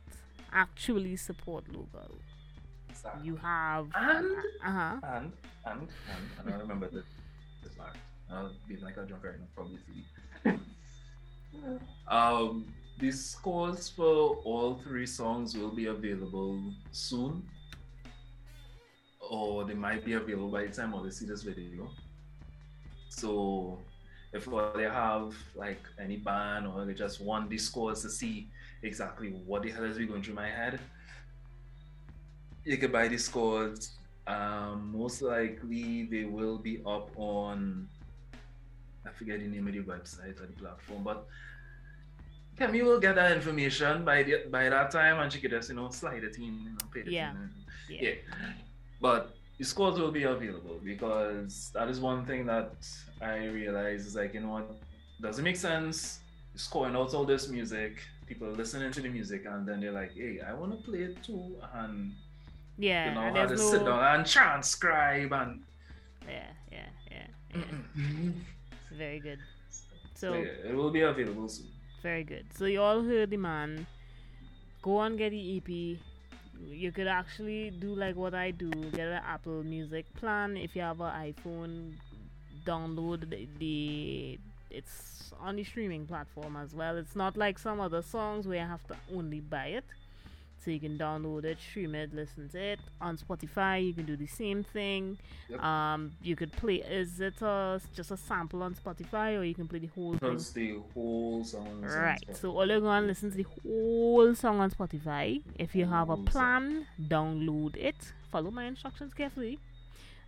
[0.52, 2.18] actually support local.
[3.22, 3.86] You have.
[3.94, 4.26] And
[4.64, 4.96] Uh huh.
[5.14, 5.32] and
[5.66, 5.80] and
[6.12, 7.04] and, and I remember this
[7.62, 7.96] this fact.
[8.30, 10.58] I'll be like a drunk right now, probably sleep.
[12.08, 12.66] Um,
[12.98, 16.60] the scores for all three songs will be available
[16.92, 17.42] soon,
[19.30, 21.90] or they might be available by the time of the see this video.
[23.08, 23.78] So,
[24.32, 28.48] if they have like any band or they just want scores to see
[28.82, 30.78] exactly what the hell is going through my head,
[32.64, 33.92] you can buy the scores.
[34.26, 37.88] Um, most likely they will be up on
[39.06, 41.28] I forget the name of the website or the platform, but
[42.58, 45.76] Kemi will get that information by the, by that time and she could just, you
[45.76, 47.30] know, slide it in, you know, pay it Yeah.
[47.30, 47.36] in.
[47.36, 47.50] and-
[47.88, 48.00] Yeah.
[48.02, 48.14] yeah.
[49.00, 52.72] But the scores will be available because that is one thing that
[53.20, 54.70] I realize is like, you know what,
[55.20, 56.20] does it make sense.
[56.52, 60.14] You're scoring out all this music, people listening to the music, and then they're like,
[60.14, 61.56] hey, I want to play it too.
[61.74, 62.12] And
[62.78, 65.62] Yeah, you know, and how to there's sit down and transcribe and.
[66.28, 68.30] Yeah, yeah, yeah, yeah.
[68.96, 69.38] Very good.
[70.14, 71.66] so So yeah, it will be available soon.
[72.02, 72.46] very good.
[72.54, 73.86] So you all heard the man.
[74.82, 75.98] Go and get the EP.
[76.64, 78.70] You could actually do like what I do.
[78.70, 80.56] Get an Apple Music plan.
[80.56, 81.92] If you have an iPhone,
[82.64, 84.38] download the, the
[84.70, 86.96] it's on the streaming platform as well.
[86.96, 89.84] It's not like some other songs where you have to only buy it.
[90.66, 92.80] So you can download it, stream it, listen to it.
[93.00, 95.16] On Spotify, you can do the same thing.
[95.48, 95.62] Yep.
[95.62, 96.82] Um, you could play.
[96.82, 100.30] Is it a, just a sample on Spotify, or you can play the whole thing?
[100.54, 101.82] The whole song.
[101.82, 102.18] Right.
[102.32, 105.40] So all you're going to listen to the whole song on Spotify.
[105.56, 108.12] If you have a plan, download it.
[108.32, 109.60] Follow my instructions carefully,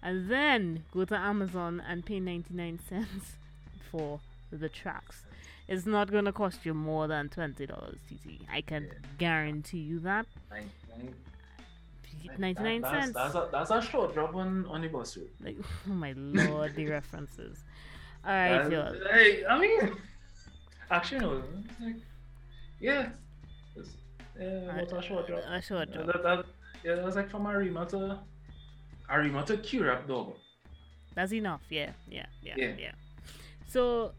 [0.04, 3.32] and then go to Amazon and pay 99 cents
[3.90, 4.20] for
[4.52, 5.24] the tracks.
[5.68, 8.40] It's not going to cost you more than twenty dollars, TT.
[8.50, 8.92] I can Yeah.
[9.18, 10.26] guarantee you that.
[10.50, 11.14] Nine- nine-
[12.38, 13.12] 99 that- cents.
[13.14, 15.30] That's, that's, a, that's a short drop on, on the bus route.
[15.42, 15.56] Like,
[15.88, 17.62] oh my lord, the references.
[18.24, 18.94] All right, And, y'all.
[19.12, 19.92] Hey, I mean,
[20.90, 21.42] actually, no.
[21.80, 21.96] Like,
[22.80, 23.10] yeah.
[23.76, 23.90] It's,
[24.38, 25.40] yeah, I- about a short drop.
[25.48, 26.06] A short Yeah, drop.
[26.06, 26.46] that, that,
[26.84, 28.18] yeah, that was like from Arima to
[29.10, 30.34] Arima to Curap Dog.
[31.14, 31.60] That's enough.
[31.68, 32.72] Yeah, yeah, yeah, yeah.
[32.78, 32.92] Yeah.
[33.66, 34.12] So,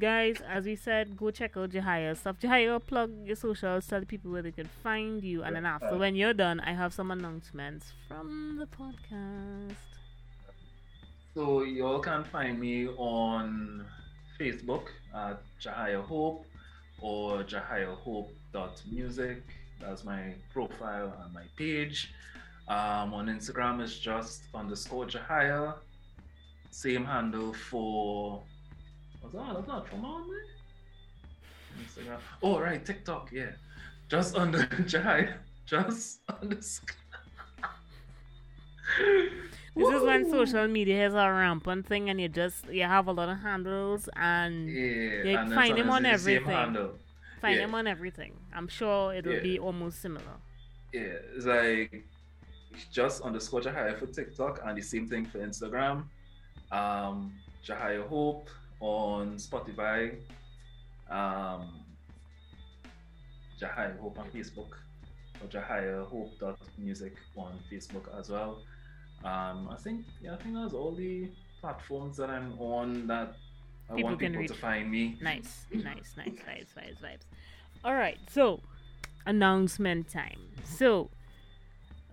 [0.00, 2.38] guys, as we said, go check out Jehiah stuff.
[2.40, 6.14] Jehiah, plug your socials, tell people where they can find you, and then after when
[6.14, 9.76] you're done, I have some announcements from the podcast.
[11.34, 13.86] So you all can find me on
[14.38, 16.44] Facebook at Jehiah Hope
[17.00, 19.42] or jehiahhope.music.
[19.80, 22.12] That's my profile and my page.
[22.68, 25.74] Um, on Instagram is just underscore Jehiah.
[26.70, 28.42] Same handle for
[29.20, 29.54] what's that?
[29.54, 31.84] That's not from on there.
[31.84, 32.18] Instagram.
[32.42, 33.50] Oh right, TikTok, yeah.
[34.08, 35.34] Just under Jehiah.
[35.66, 36.96] Just underscore.
[39.76, 43.12] This is when social media is a rampant thing, and you just you have a
[43.12, 46.56] lot of handles, and Yeah, Yeah, and find him sometimes on it's the everything.
[46.56, 46.98] handle.
[47.40, 47.62] find yeah.
[47.66, 48.32] them on everything.
[48.52, 49.40] I'm sure it'll Yeah.
[49.40, 50.36] be almost similar.
[50.92, 51.02] Yeah,
[51.36, 52.04] it's like
[52.92, 56.04] just underscore Jehiah for TikTok and the same thing for Instagram.
[56.72, 57.32] Um,
[57.64, 58.50] Jehiah Hope
[58.80, 60.16] on Spotify.
[61.10, 61.68] Um,
[63.60, 64.70] Jehiah Hope on Facebook
[65.42, 68.62] or Jehiah Hope.music on Facebook as well.
[69.24, 71.28] Um, I think yeah, I think that's all the
[71.60, 73.34] platforms that I'm on that
[73.90, 74.48] I People want people reach.
[74.48, 75.18] to find me.
[75.20, 77.24] Nice, nice, nice, vibes, vibes, vibes.
[77.84, 78.60] All right, so
[79.26, 80.40] announcement time.
[80.64, 81.10] So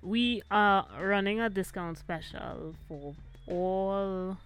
[0.01, 3.13] we are running a discount special for
[3.47, 4.37] all,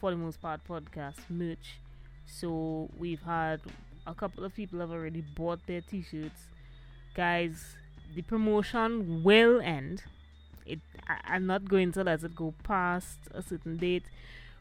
[0.00, 1.78] for the most part, podcast merch.
[2.26, 3.60] So we've had
[4.06, 6.40] a couple of people have already bought their T-shirts.
[7.14, 7.76] Guys,
[8.14, 10.04] the promotion will end.
[10.64, 14.04] It, I, I'm not going to let it go past a certain date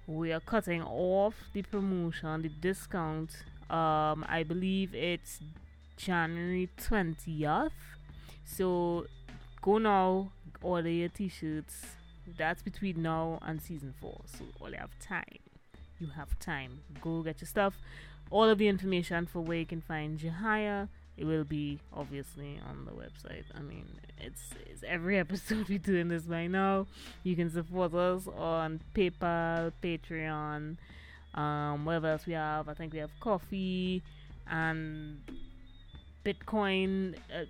[0.10, 3.30] we are cutting off the promotion, the discount.
[3.70, 5.40] Um, I believe it's
[5.98, 7.70] January 20th.
[8.44, 9.06] So
[9.62, 10.32] go now,
[10.64, 11.99] order your t shirts.
[12.38, 14.22] That's between now and season four.
[14.26, 15.40] So all you have time.
[16.00, 16.80] You have time.
[17.02, 17.76] Go get your stuff.
[18.32, 20.88] All of the information for where you can find Jehiah.
[21.18, 23.44] It will be obviously on the website.
[23.54, 23.86] I mean,
[24.18, 26.88] it's, it's every episode we're doing this by now.
[27.24, 30.78] You can support us on PayPal, Patreon,
[31.34, 32.70] um, whatever else we have.
[32.70, 34.02] I think we have coffee
[34.50, 35.20] and
[36.26, 37.16] Bitcoin.
[37.34, 37.46] Uh,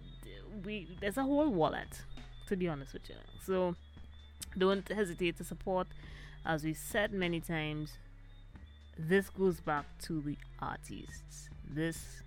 [0.66, 2.02] we there's a whole wallet,
[2.48, 3.16] to be honest with you.
[3.46, 3.76] So
[4.58, 5.88] don't hesitate to support.
[6.46, 7.98] As we said many times,
[8.98, 11.50] this goes back to the artists.
[11.70, 12.24] This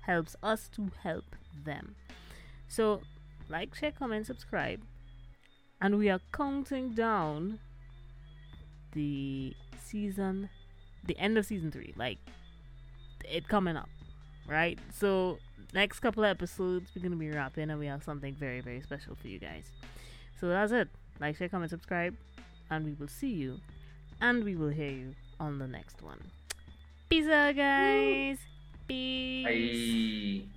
[0.00, 1.24] helps us to help
[1.64, 1.94] them.
[2.68, 3.02] So
[3.48, 4.80] like, share, comment, subscribe
[5.80, 7.58] and we are counting down
[8.92, 9.54] the
[9.84, 10.48] season
[11.04, 12.18] the end of season three like
[13.28, 13.88] it coming up
[14.48, 14.78] right?
[14.92, 15.38] So
[15.74, 19.28] next couple episodes we're gonna be wrapping and we have something very, very special for
[19.28, 19.70] you guys.
[20.40, 20.88] So that's it.
[21.20, 22.14] Like, share, comment, subscribe,
[22.70, 23.60] and we will see you
[24.20, 26.20] and we will hear you on the next one.
[27.08, 28.38] Peace out guys.
[28.88, 30.42] Peace.
[30.44, 30.55] Bye.